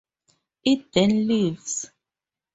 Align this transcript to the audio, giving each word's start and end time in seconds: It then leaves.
It 0.63 0.91
then 0.93 1.27
leaves. 1.27 1.91